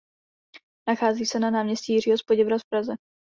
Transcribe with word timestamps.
Nachází 0.89 1.25
se 1.25 1.39
na 1.39 1.49
náměstí 1.51 1.93
Jiřího 1.93 2.17
z 2.17 2.23
Poděbrad 2.23 2.61
v 2.61 2.65
Praze. 2.69 2.93